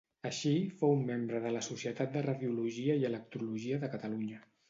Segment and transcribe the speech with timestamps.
[0.27, 4.43] Així, fou membre de la Societat de Radiologia i Electrologia de Catalunya.